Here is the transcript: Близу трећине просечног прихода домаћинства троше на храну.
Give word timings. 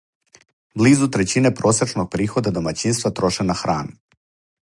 Близу 0.81 1.09
трећине 1.17 1.51
просечног 1.59 2.09
прихода 2.15 2.55
домаћинства 2.57 3.13
троше 3.21 3.49
на 3.53 3.59
храну. 3.63 3.97